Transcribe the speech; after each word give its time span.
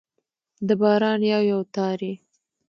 د 0.67 0.69
باران 0.81 1.21
یو، 1.33 1.41
یو 1.51 1.61
تار 1.75 1.99
يې 2.07 2.13